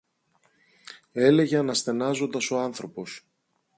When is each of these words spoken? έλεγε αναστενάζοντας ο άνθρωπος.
έλεγε 1.11 1.57
αναστενάζοντας 1.57 2.51
ο 2.51 2.59
άνθρωπος. 2.59 3.25